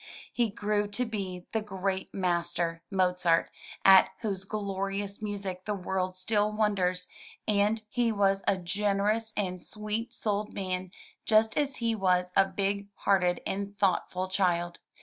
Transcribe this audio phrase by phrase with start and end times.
[0.33, 3.51] He grew to be the great master, Mozart,
[3.85, 7.07] at whose glorious music the world still wonders,
[7.47, 10.89] and he was a generous and sweet souled man,
[11.23, 14.79] just as he was a big hearted and thoughtful child.